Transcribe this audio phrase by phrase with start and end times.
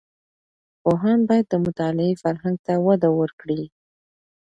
[0.81, 3.63] پوهاند باید د مطالعې فرهنګ ته وده ورکړي.